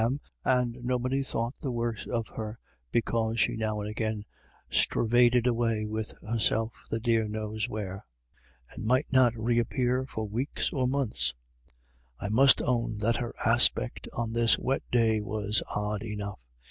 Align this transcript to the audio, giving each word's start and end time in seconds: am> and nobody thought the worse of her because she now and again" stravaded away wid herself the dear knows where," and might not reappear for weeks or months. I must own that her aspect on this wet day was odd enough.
am> 0.03 0.19
and 0.43 0.79
nobody 0.81 1.21
thought 1.21 1.53
the 1.61 1.69
worse 1.71 2.07
of 2.07 2.27
her 2.29 2.57
because 2.91 3.39
she 3.39 3.55
now 3.55 3.79
and 3.81 3.87
again" 3.87 4.25
stravaded 4.81 5.45
away 5.45 5.85
wid 5.85 6.11
herself 6.27 6.73
the 6.89 6.99
dear 6.99 7.27
knows 7.27 7.69
where," 7.69 8.03
and 8.71 8.83
might 8.83 9.05
not 9.13 9.31
reappear 9.37 10.03
for 10.09 10.27
weeks 10.27 10.73
or 10.73 10.87
months. 10.87 11.35
I 12.19 12.29
must 12.29 12.63
own 12.63 12.97
that 12.97 13.17
her 13.17 13.35
aspect 13.45 14.07
on 14.17 14.33
this 14.33 14.57
wet 14.57 14.81
day 14.89 15.21
was 15.21 15.61
odd 15.69 16.01
enough. 16.01 16.39